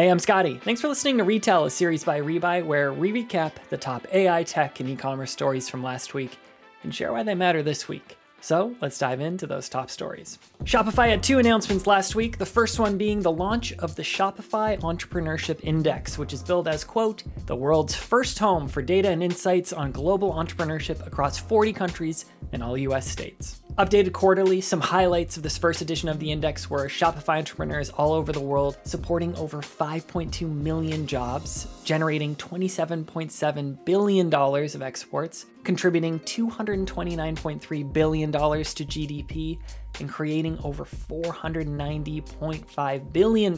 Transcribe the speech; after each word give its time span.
Hey, 0.00 0.08
I'm 0.08 0.18
Scotty. 0.18 0.56
Thanks 0.56 0.80
for 0.80 0.88
listening 0.88 1.18
to 1.18 1.24
Retell, 1.24 1.66
a 1.66 1.70
series 1.70 2.04
by 2.04 2.22
Rebuy, 2.22 2.64
where 2.64 2.90
we 2.90 3.12
recap 3.12 3.52
the 3.68 3.76
top 3.76 4.06
AI 4.14 4.44
tech 4.44 4.80
and 4.80 4.88
e 4.88 4.96
commerce 4.96 5.30
stories 5.30 5.68
from 5.68 5.82
last 5.82 6.14
week 6.14 6.38
and 6.82 6.94
share 6.94 7.12
why 7.12 7.22
they 7.22 7.34
matter 7.34 7.62
this 7.62 7.86
week. 7.86 8.16
So 8.40 8.74
let's 8.80 8.98
dive 8.98 9.20
into 9.20 9.46
those 9.46 9.68
top 9.68 9.90
stories. 9.90 10.38
Shopify 10.64 11.10
had 11.10 11.22
two 11.22 11.38
announcements 11.38 11.86
last 11.86 12.14
week. 12.14 12.38
The 12.38 12.46
first 12.46 12.78
one 12.78 12.96
being 12.96 13.20
the 13.20 13.30
launch 13.30 13.74
of 13.74 13.94
the 13.94 14.02
Shopify 14.02 14.80
Entrepreneurship 14.80 15.60
Index, 15.62 16.16
which 16.16 16.32
is 16.32 16.42
billed 16.42 16.66
as, 16.66 16.82
quote, 16.82 17.22
the 17.44 17.54
world's 17.54 17.94
first 17.94 18.38
home 18.38 18.68
for 18.68 18.80
data 18.80 19.10
and 19.10 19.22
insights 19.22 19.70
on 19.70 19.92
global 19.92 20.32
entrepreneurship 20.32 21.06
across 21.06 21.38
40 21.38 21.74
countries 21.74 22.24
and 22.52 22.62
all 22.62 22.76
US 22.76 23.08
states. 23.08 23.60
Updated 23.78 24.12
quarterly, 24.12 24.60
some 24.60 24.80
highlights 24.80 25.36
of 25.36 25.42
this 25.42 25.56
first 25.56 25.80
edition 25.80 26.08
of 26.08 26.18
the 26.18 26.30
index 26.30 26.68
were 26.68 26.86
Shopify 26.86 27.38
entrepreneurs 27.38 27.90
all 27.90 28.12
over 28.12 28.32
the 28.32 28.40
world 28.40 28.76
supporting 28.84 29.34
over 29.36 29.58
5.2 29.58 30.50
million 30.50 31.06
jobs, 31.06 31.66
generating 31.84 32.36
$27.7 32.36 33.84
billion 33.84 34.34
of 34.34 34.82
exports, 34.82 35.46
contributing 35.64 36.18
$229.3 36.20 37.92
billion 37.92 38.32
to 38.32 38.38
GDP, 38.38 39.58
and 40.00 40.10
creating 40.10 40.58
over 40.64 40.84
$490.5 40.84 43.12
billion 43.12 43.54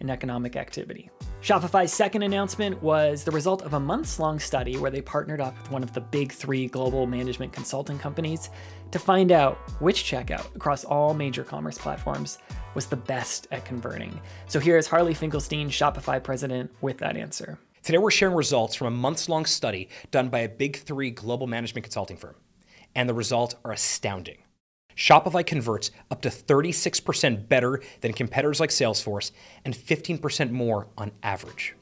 in 0.00 0.10
economic 0.10 0.56
activity. 0.56 1.10
Shopify's 1.42 1.92
second 1.92 2.22
announcement 2.22 2.82
was 2.82 3.24
the 3.24 3.30
result 3.30 3.62
of 3.62 3.74
a 3.74 3.80
months 3.80 4.18
long 4.18 4.38
study 4.38 4.76
where 4.76 4.90
they 4.90 5.00
partnered 5.00 5.40
up 5.40 5.56
with 5.58 5.70
one 5.70 5.82
of 5.82 5.92
the 5.92 6.00
big 6.00 6.32
three 6.32 6.66
global 6.66 7.06
management 7.06 7.52
consulting 7.52 7.98
companies 7.98 8.50
to 8.90 8.98
find 8.98 9.30
out 9.30 9.56
which 9.80 10.04
checkout 10.04 10.54
across 10.56 10.84
all 10.84 11.14
major 11.14 11.44
commerce 11.44 11.78
platforms 11.78 12.38
was 12.74 12.86
the 12.86 12.96
best 12.96 13.46
at 13.50 13.64
converting. 13.64 14.20
So 14.46 14.60
here's 14.60 14.86
Harley 14.86 15.14
Finkelstein, 15.14 15.70
Shopify 15.70 16.22
president, 16.22 16.70
with 16.80 16.98
that 16.98 17.16
answer. 17.16 17.58
Today 17.82 17.98
we're 17.98 18.10
sharing 18.10 18.34
results 18.34 18.74
from 18.74 18.88
a 18.88 18.90
months 18.90 19.28
long 19.28 19.46
study 19.46 19.88
done 20.10 20.28
by 20.28 20.40
a 20.40 20.48
big 20.48 20.76
three 20.76 21.10
global 21.10 21.46
management 21.46 21.84
consulting 21.84 22.16
firm. 22.16 22.34
And 22.94 23.08
the 23.08 23.14
results 23.14 23.54
are 23.64 23.72
astounding. 23.72 24.38
Shopify 24.96 25.44
converts 25.46 25.90
up 26.10 26.22
to 26.22 26.28
36% 26.28 27.48
better 27.48 27.80
than 28.00 28.12
competitors 28.12 28.60
like 28.60 28.70
Salesforce 28.70 29.32
and 29.64 29.74
15% 29.74 30.50
more 30.50 30.88
on 30.98 31.12
average. 31.22 31.74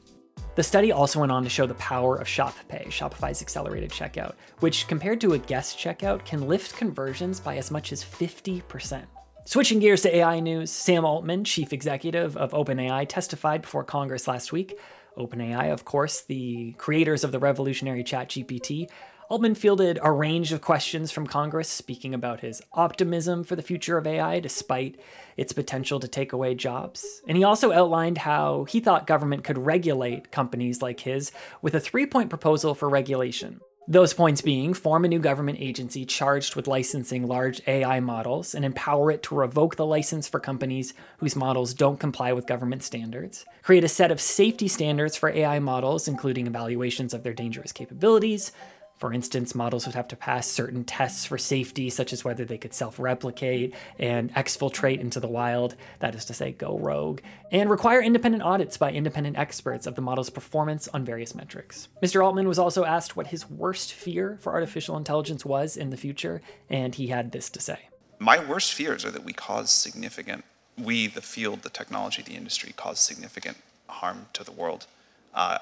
The 0.55 0.63
study 0.63 0.91
also 0.91 1.19
went 1.19 1.31
on 1.31 1.43
to 1.43 1.49
show 1.49 1.65
the 1.65 1.75
power 1.75 2.17
of 2.17 2.27
Shop 2.27 2.55
Pay, 2.67 2.85
Shopify's 2.89 3.41
accelerated 3.41 3.91
checkout, 3.91 4.33
which 4.59 4.87
compared 4.87 5.21
to 5.21 5.33
a 5.33 5.37
guest 5.37 5.77
checkout 5.77 6.25
can 6.25 6.47
lift 6.47 6.75
conversions 6.75 7.39
by 7.39 7.57
as 7.57 7.71
much 7.71 7.93
as 7.93 8.03
50%. 8.03 9.05
Switching 9.45 9.79
gears 9.79 10.01
to 10.01 10.15
AI 10.15 10.39
news, 10.41 10.69
Sam 10.69 11.05
Altman, 11.05 11.43
chief 11.43 11.73
executive 11.73 12.35
of 12.37 12.51
OpenAI, 12.51 13.07
testified 13.07 13.61
before 13.61 13.83
Congress 13.83 14.27
last 14.27 14.51
week. 14.51 14.77
OpenAI, 15.17 15.71
of 15.71 15.85
course, 15.85 16.21
the 16.21 16.73
creators 16.73 17.23
of 17.23 17.31
the 17.31 17.39
revolutionary 17.39 18.03
ChatGPT, 18.03 18.89
Altman 19.29 19.53
fielded 19.53 19.99
a 20.01 20.11
range 20.11 20.51
of 20.51 20.61
questions 20.61 21.11
from 21.11 21.27
Congress, 21.27 21.69
speaking 21.69 22.15
about 22.15 22.39
his 22.39 22.63
optimism 22.73 23.43
for 23.43 23.55
the 23.55 23.61
future 23.61 23.95
of 23.95 24.07
AI 24.07 24.39
despite 24.39 24.99
its 25.37 25.53
potential 25.53 25.99
to 25.99 26.07
take 26.07 26.33
away 26.33 26.55
jobs. 26.55 27.21
And 27.27 27.37
he 27.37 27.43
also 27.43 27.71
outlined 27.71 28.17
how 28.17 28.63
he 28.63 28.79
thought 28.79 29.05
government 29.05 29.43
could 29.43 29.59
regulate 29.59 30.31
companies 30.31 30.81
like 30.81 31.01
his 31.01 31.31
with 31.61 31.75
a 31.75 31.79
three 31.79 32.07
point 32.07 32.31
proposal 32.31 32.73
for 32.73 32.89
regulation. 32.89 33.61
Those 33.87 34.13
points 34.13 34.41
being 34.41 34.73
form 34.73 35.05
a 35.05 35.07
new 35.07 35.19
government 35.19 35.59
agency 35.59 36.05
charged 36.05 36.55
with 36.55 36.67
licensing 36.67 37.27
large 37.27 37.61
AI 37.67 37.99
models 37.99 38.53
and 38.53 38.63
empower 38.63 39.11
it 39.11 39.23
to 39.23 39.35
revoke 39.35 39.75
the 39.75 39.85
license 39.85 40.27
for 40.27 40.39
companies 40.39 40.93
whose 41.17 41.35
models 41.35 41.73
don't 41.73 41.99
comply 41.99 42.33
with 42.33 42.45
government 42.45 42.83
standards, 42.83 43.45
create 43.63 43.83
a 43.83 43.87
set 43.87 44.11
of 44.11 44.21
safety 44.21 44.67
standards 44.67 45.15
for 45.15 45.29
AI 45.29 45.57
models, 45.57 46.07
including 46.07 46.45
evaluations 46.45 47.15
of 47.15 47.23
their 47.23 47.33
dangerous 47.33 47.71
capabilities, 47.71 48.51
for 48.99 49.13
instance, 49.13 49.55
models 49.55 49.85
would 49.85 49.95
have 49.95 50.09
to 50.09 50.17
pass 50.17 50.45
certain 50.45 50.83
tests 50.83 51.23
for 51.25 51.37
safety, 51.37 51.89
such 51.89 52.11
as 52.11 52.25
whether 52.25 52.43
they 52.43 52.57
could 52.57 52.73
self 52.73 52.99
replicate 52.99 53.73
and 53.97 54.33
exfiltrate 54.35 54.99
into 54.99 55.21
the 55.21 55.27
wild, 55.27 55.75
that 55.99 56.15
is 56.15 56.25
to 56.25 56.33
say, 56.33 56.51
go 56.51 56.77
rogue, 56.77 57.21
and 57.49 57.69
require 57.69 58.01
independent 58.01 58.43
audits 58.43 58.75
by 58.75 58.91
independent 58.91 59.37
experts 59.37 59.87
of 59.87 59.95
the 59.95 60.01
model's 60.01 60.29
performance 60.29 60.89
on 60.89 61.05
various 61.05 61.33
metrics. 61.33 61.87
Mr. 62.03 62.23
Altman 62.23 62.45
was 62.45 62.59
also 62.59 62.83
asked 62.83 63.15
what 63.15 63.27
his 63.27 63.49
worst 63.49 63.93
fear 63.93 64.37
for 64.41 64.51
artificial 64.51 64.97
intelligence 64.97 65.45
was 65.45 65.77
in 65.77 65.91
the 65.91 65.97
future, 65.97 66.41
and 66.69 66.95
he 66.95 67.07
had 67.07 67.31
this 67.31 67.49
to 67.49 67.61
say 67.61 67.87
My 68.19 68.37
worst 68.43 68.73
fears 68.73 69.05
are 69.05 69.11
that 69.11 69.23
we 69.23 69.31
cause 69.31 69.71
significant, 69.71 70.43
we, 70.77 71.07
the 71.07 71.21
field, 71.21 71.61
the 71.61 71.69
technology, 71.69 72.21
the 72.21 72.35
industry, 72.35 72.73
cause 72.75 72.99
significant 72.99 73.59
harm 73.87 74.25
to 74.33 74.43
the 74.43 74.51
world. 74.51 74.87
Uh, 75.33 75.59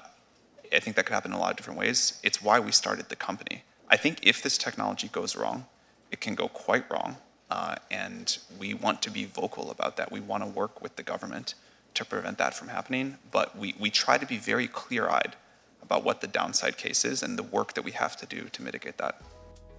I 0.73 0.79
think 0.79 0.95
that 0.95 1.05
could 1.05 1.13
happen 1.13 1.31
in 1.31 1.37
a 1.37 1.39
lot 1.39 1.51
of 1.51 1.57
different 1.57 1.79
ways. 1.79 2.19
It's 2.23 2.41
why 2.41 2.59
we 2.59 2.71
started 2.71 3.09
the 3.09 3.15
company. 3.15 3.63
I 3.89 3.97
think 3.97 4.19
if 4.21 4.41
this 4.41 4.57
technology 4.57 5.07
goes 5.07 5.35
wrong, 5.35 5.65
it 6.11 6.21
can 6.21 6.35
go 6.35 6.47
quite 6.47 6.89
wrong. 6.91 7.17
Uh, 7.49 7.75
and 7.89 8.37
we 8.59 8.73
want 8.73 9.01
to 9.03 9.09
be 9.09 9.23
vocal 9.25 9.71
about 9.71 9.95
that. 9.97 10.11
We 10.11 10.19
want 10.19 10.43
to 10.43 10.49
work 10.49 10.81
with 10.81 10.97
the 10.97 11.03
government 11.03 11.55
to 11.93 12.03
prevent 12.03 12.37
that 12.37 12.53
from 12.53 12.67
happening. 12.67 13.17
But 13.31 13.57
we, 13.57 13.75
we 13.79 13.89
try 13.89 14.17
to 14.17 14.25
be 14.25 14.37
very 14.37 14.67
clear 14.67 15.09
eyed 15.09 15.35
about 15.81 16.03
what 16.03 16.19
the 16.21 16.27
downside 16.27 16.77
case 16.77 17.05
is 17.05 17.23
and 17.23 17.37
the 17.37 17.43
work 17.43 17.73
that 17.73 17.83
we 17.83 17.91
have 17.91 18.17
to 18.17 18.25
do 18.25 18.49
to 18.49 18.61
mitigate 18.61 18.97
that. 18.97 19.21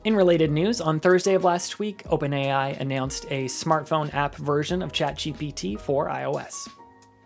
In 0.05 0.15
related 0.15 0.51
news, 0.51 0.81
on 0.81 1.01
Thursday 1.01 1.35
of 1.35 1.45
last 1.45 1.79
week, 1.79 2.05
OpenAI 2.05 2.79
announced 2.81 3.27
a 3.31 3.45
smartphone 3.47 4.15
app 4.15 4.37
version 4.37 4.81
of 4.81 4.93
ChatGPT 4.93 5.79
for 5.79 6.09
iOS. 6.09 6.69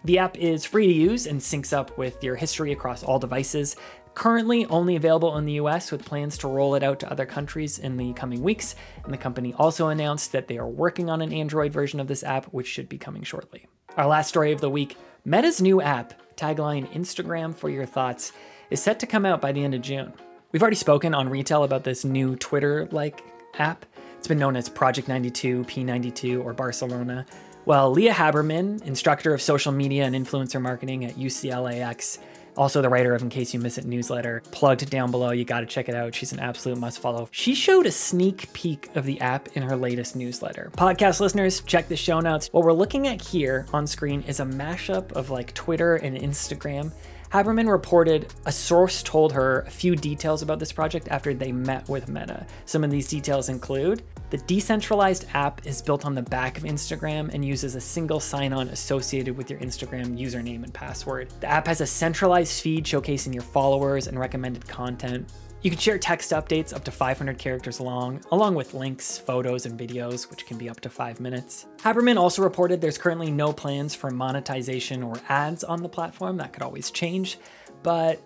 The 0.05 0.19
app 0.19 0.37
is 0.37 0.65
free 0.65 0.87
to 0.87 0.93
use 0.93 1.27
and 1.27 1.41
syncs 1.41 1.73
up 1.73 1.97
with 1.97 2.25
your 2.25 2.35
history 2.35 2.73
across 2.73 3.05
all 3.05 3.21
devices. 3.21 3.77
Currently 4.15 4.67
only 4.67 4.97
available 4.97 5.37
in 5.39 5.47
the 5.47 5.55
US 5.55 5.93
with 5.93 6.05
plans 6.05 6.37
to 6.39 6.49
roll 6.49 6.75
it 6.75 6.83
out 6.83 6.99
to 7.01 7.11
other 7.11 7.25
countries 7.25 7.79
in 7.79 7.97
the 7.97 8.13
coming 8.15 8.43
weeks. 8.43 8.75
And 9.05 9.13
the 9.13 9.19
company 9.19 9.55
also 9.55 9.89
announced 9.89 10.33
that 10.33 10.49
they 10.49 10.59
are 10.59 10.69
working 10.69 11.09
on 11.09 11.23
an 11.23 11.33
Android 11.33 11.73
version 11.73 12.01
of 12.01 12.09
this 12.09 12.25
app, 12.25 12.47
which 12.47 12.67
should 12.67 12.89
be 12.89 12.99
coming 12.99 13.23
shortly. 13.23 13.67
Our 13.97 14.07
last 14.07 14.29
story 14.29 14.53
of 14.53 14.61
the 14.61 14.71
week 14.71 14.97
Meta's 15.25 15.63
new 15.63 15.81
app, 15.81 16.15
tagline 16.37 16.89
Instagram 16.93 17.55
for 17.55 17.71
Your 17.71 17.87
Thoughts, 17.87 18.33
is 18.71 18.83
set 18.83 18.99
to 19.01 19.07
come 19.07 19.25
out 19.25 19.41
by 19.41 19.53
the 19.53 19.63
end 19.63 19.75
of 19.75 19.83
June. 19.83 20.13
We've 20.51 20.63
already 20.63 20.77
spoken 20.77 21.15
on 21.15 21.29
Retell 21.29 21.63
about 21.63 21.85
this 21.85 22.05
new 22.05 22.35
Twitter 22.35 22.89
like 22.91 23.23
app. 23.59 23.87
It's 24.23 24.29
been 24.29 24.39
known 24.39 24.55
as 24.55 24.69
Project 24.69 25.09
92, 25.09 25.65
P92, 25.65 26.45
or 26.45 26.53
Barcelona. 26.53 27.27
Well, 27.65 27.91
Lia 27.91 28.13
Haberman, 28.13 28.81
instructor 28.87 29.35
of 29.35 29.43
social 29.43 29.73
media 29.73 30.05
and 30.05 30.15
influencer 30.15 30.63
marketing 30.63 31.05
at 31.05 31.17
UCLAX, 31.17 32.19
also 32.57 32.81
the 32.81 32.89
writer 32.89 33.17
of 33.17 33.23
In 33.23 33.31
Case 33.31 33.53
You 33.53 33.59
Miss 33.59 33.79
It 33.79 33.85
newsletter, 33.85 34.41
plugged 34.53 34.89
down 34.91 35.11
below. 35.11 35.33
You 35.33 35.45
got 35.45 35.59
to 35.59 35.67
check 35.67 35.89
it 35.89 35.97
out. 35.97 36.15
She's 36.15 36.33
an 36.33 36.39
absolute 36.39 36.79
must 36.79 37.01
follow. 37.01 37.29
She 37.33 37.57
showed 37.57 37.85
a 37.85 37.91
sneak 37.91 38.53
peek 38.53 38.95
of 38.95 39.07
the 39.07 39.21
app 39.21 39.49
in 39.57 39.65
her 39.65 39.75
latest 39.75 40.15
newsletter. 40.15 40.71
Podcast 40.77 41.19
listeners, 41.19 41.61
check 41.63 41.89
the 41.89 41.97
show 41.97 42.21
notes. 42.21 42.49
What 42.53 42.63
we're 42.63 42.73
looking 42.75 43.09
at 43.09 43.21
here 43.21 43.67
on 43.73 43.89
screen 43.89 44.23
is 44.29 44.39
a 44.39 44.45
mashup 44.45 45.11
of 45.15 45.31
like 45.31 45.53
Twitter 45.55 45.97
and 45.97 46.17
Instagram. 46.17 46.93
Haberman 47.33 47.67
reported 47.67 48.31
a 48.45 48.53
source 48.53 49.03
told 49.03 49.33
her 49.33 49.61
a 49.61 49.71
few 49.71 49.97
details 49.97 50.43
about 50.43 50.59
this 50.59 50.71
project 50.71 51.09
after 51.09 51.33
they 51.33 51.51
met 51.51 51.89
with 51.89 52.07
Meta. 52.07 52.47
Some 52.67 52.85
of 52.85 52.91
these 52.91 53.09
details 53.09 53.49
include 53.49 54.03
the 54.29 54.37
decentralized 54.37 55.25
app 55.33 55.67
is 55.67 55.81
built 55.81 56.05
on 56.05 56.15
the 56.15 56.21
back 56.21 56.59
of 56.59 56.65
Instagram 56.65 57.33
and 57.33 57.43
uses 57.43 57.75
a 57.75 57.81
single 57.81 58.21
sign 58.21 58.53
on 58.53 58.69
associated 58.69 59.35
with 59.35 59.49
your 59.49 59.59
Instagram 59.61 60.15
username 60.15 60.63
and 60.63 60.75
password. 60.75 61.33
The 61.41 61.47
app 61.47 61.69
has 61.69 61.81
a 61.81 61.87
centralized 61.87 62.61
feed 62.61 62.85
showcasing 62.85 63.33
your 63.33 63.43
followers 63.43 64.09
and 64.09 64.19
recommended 64.19 64.69
content. 64.69 65.33
You 65.63 65.71
can 65.71 65.79
share 65.79 65.97
text 65.97 66.33
updates 66.33 66.75
up 66.75 66.85
to 66.85 66.91
500 66.91 67.39
characters 67.39 67.81
long, 67.81 68.21
along 68.31 68.57
with 68.57 68.75
links, 68.75 69.17
photos, 69.17 69.65
and 69.65 69.79
videos, 69.79 70.29
which 70.29 70.45
can 70.45 70.59
be 70.59 70.69
up 70.69 70.81
to 70.81 70.91
five 70.91 71.19
minutes. 71.19 71.67
Haberman 71.83 72.17
also 72.17 72.43
reported 72.43 72.81
there's 72.81 72.97
currently 72.97 73.31
no 73.31 73.53
plans 73.53 73.93
for 73.93 74.09
monetization 74.11 75.03
or 75.03 75.15
ads 75.29 75.65
on 75.65 75.83
the 75.83 75.89
platform. 75.89 76.37
That 76.37 76.53
could 76.53 76.63
always 76.63 76.93
change, 76.93 77.39
but 77.83 78.23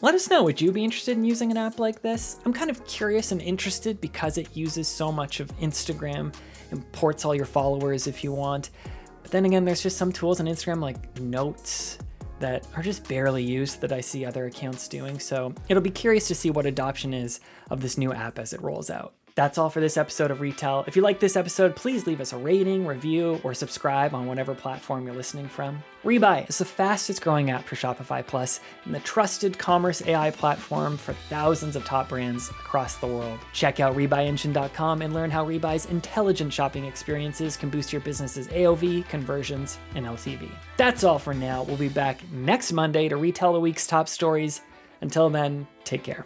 let 0.00 0.14
us 0.14 0.30
know, 0.30 0.44
would 0.44 0.60
you 0.60 0.70
be 0.70 0.84
interested 0.84 1.16
in 1.16 1.24
using 1.24 1.50
an 1.50 1.56
app 1.56 1.80
like 1.80 2.02
this? 2.02 2.38
I'm 2.44 2.52
kind 2.52 2.70
of 2.70 2.86
curious 2.86 3.32
and 3.32 3.42
interested 3.42 4.00
because 4.00 4.38
it 4.38 4.56
uses 4.56 4.86
so 4.86 5.10
much 5.10 5.40
of 5.40 5.48
Instagram, 5.58 6.32
imports 6.70 7.24
all 7.24 7.34
your 7.34 7.46
followers 7.46 8.06
if 8.06 8.22
you 8.22 8.32
want. 8.32 8.70
But 9.22 9.32
then 9.32 9.44
again, 9.44 9.64
there's 9.64 9.82
just 9.82 9.96
some 9.96 10.12
tools 10.12 10.38
on 10.38 10.46
Instagram 10.46 10.80
like 10.80 11.18
Notes 11.18 11.98
that 12.38 12.64
are 12.76 12.82
just 12.82 13.08
barely 13.08 13.42
used 13.42 13.80
that 13.80 13.90
I 13.90 14.00
see 14.00 14.24
other 14.24 14.46
accounts 14.46 14.86
doing. 14.86 15.18
So 15.18 15.52
it'll 15.68 15.82
be 15.82 15.90
curious 15.90 16.28
to 16.28 16.34
see 16.34 16.50
what 16.50 16.66
adoption 16.66 17.12
is 17.12 17.40
of 17.70 17.80
this 17.80 17.98
new 17.98 18.12
app 18.12 18.38
as 18.38 18.52
it 18.52 18.62
rolls 18.62 18.88
out. 18.90 19.14
That's 19.36 19.58
all 19.58 19.68
for 19.68 19.80
this 19.80 19.96
episode 19.96 20.30
of 20.30 20.40
Retell. 20.40 20.84
If 20.86 20.94
you 20.94 21.02
like 21.02 21.18
this 21.18 21.34
episode, 21.34 21.74
please 21.74 22.06
leave 22.06 22.20
us 22.20 22.32
a 22.32 22.36
rating, 22.36 22.86
review, 22.86 23.40
or 23.42 23.52
subscribe 23.52 24.14
on 24.14 24.26
whatever 24.26 24.54
platform 24.54 25.06
you're 25.06 25.16
listening 25.16 25.48
from. 25.48 25.82
Rebuy 26.04 26.48
is 26.48 26.58
the 26.58 26.64
fastest 26.64 27.20
growing 27.20 27.50
app 27.50 27.64
for 27.64 27.74
Shopify 27.74 28.24
Plus 28.24 28.60
and 28.84 28.94
the 28.94 29.00
trusted 29.00 29.58
commerce 29.58 30.06
AI 30.06 30.30
platform 30.30 30.96
for 30.96 31.14
thousands 31.28 31.74
of 31.74 31.84
top 31.84 32.10
brands 32.10 32.48
across 32.50 32.98
the 32.98 33.08
world. 33.08 33.40
Check 33.52 33.80
out 33.80 33.96
RebuyEngine.com 33.96 35.02
and 35.02 35.12
learn 35.12 35.32
how 35.32 35.44
Rebuy's 35.44 35.86
intelligent 35.86 36.52
shopping 36.52 36.84
experiences 36.84 37.56
can 37.56 37.70
boost 37.70 37.92
your 37.92 38.02
business's 38.02 38.46
AOV, 38.48 39.08
conversions, 39.08 39.78
and 39.96 40.06
LTV. 40.06 40.48
That's 40.76 41.02
all 41.02 41.18
for 41.18 41.34
now. 41.34 41.64
We'll 41.64 41.76
be 41.76 41.88
back 41.88 42.20
next 42.30 42.70
Monday 42.70 43.08
to 43.08 43.16
retell 43.16 43.52
the 43.52 43.60
week's 43.60 43.88
top 43.88 44.08
stories. 44.08 44.60
Until 45.00 45.28
then, 45.28 45.66
take 45.82 46.04
care. 46.04 46.24